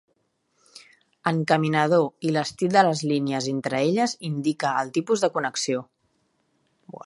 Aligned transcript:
Encaminador, 1.31 2.07
i 2.29 2.33
l'estil 2.37 2.73
de 2.77 2.83
les 2.89 3.03
línies 3.11 3.51
entre 3.53 3.83
elles 3.91 4.17
indica 4.33 4.75
el 4.85 4.93
tipus 4.99 5.27
de 5.27 5.33
connexió. 5.37 5.87